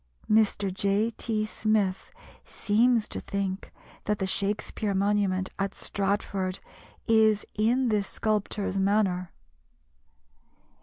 Mr. 0.27 0.73
J. 0.73 1.11
T. 1.11 1.45
Smith 1.45 2.09
seems 2.43 3.07
to 3.07 3.21
think 3.21 3.71
that 4.05 4.17
the 4.17 4.25
Shakspere 4.25 4.95
monument 4.95 5.49
at 5.59 5.75
Stratford 5.75 6.59
is 7.05 7.45
in 7.53 7.89
this 7.89 8.07
sculptor's 8.07 8.79
manner. 8.79 9.31